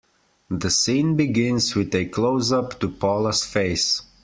[0.49, 4.01] The scene begins with a closeup to Paula's face.